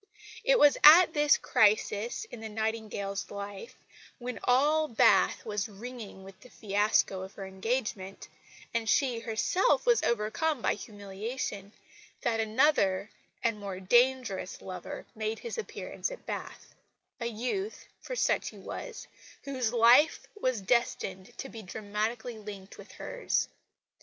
[0.43, 3.75] It was at this crisis in the Nightingale's life,
[4.17, 8.27] when all Bath was ringing with the fiasco of her engagement,
[8.73, 11.71] and she herself was overcome by humiliation,
[12.23, 13.11] that another
[13.43, 16.73] and more dangerous lover made his appearance at Bath
[17.19, 19.05] a youth (for such he was)
[19.43, 23.49] whose life was destined to be dramatically linked with hers.